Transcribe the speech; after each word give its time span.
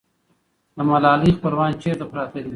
د 0.75 0.77
ملالۍ 0.89 1.31
خپلوان 1.37 1.71
چېرته 1.81 2.05
پراته 2.11 2.39
دي؟ 2.43 2.49